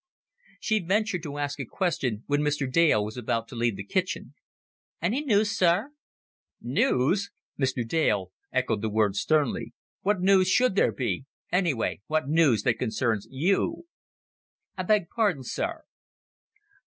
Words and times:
She 0.59 0.79
ventured 0.79 1.21
to 1.21 1.37
ask 1.37 1.59
a 1.59 1.63
question 1.63 2.23
when 2.25 2.41
Mr. 2.41 2.67
Dale 2.67 3.05
was 3.05 3.17
about 3.17 3.47
to 3.49 3.55
leave 3.55 3.75
the 3.75 3.83
kitchen. 3.83 4.33
"Any 4.99 5.21
news, 5.23 5.55
sir?" 5.55 5.91
"News!" 6.59 7.29
Mr. 7.59 7.87
Dale 7.87 8.31
echoed 8.51 8.81
the 8.81 8.89
word 8.89 9.15
sternly. 9.15 9.73
"What 10.01 10.19
news 10.19 10.47
should 10.47 10.73
there 10.73 10.91
be 10.91 11.25
anyway, 11.51 12.01
what 12.07 12.27
news 12.27 12.63
that 12.63 12.79
concerns 12.79 13.27
you? 13.29 13.85
"I 14.75 14.81
beg 14.81 15.07
pardon, 15.07 15.43
sir." 15.43 15.83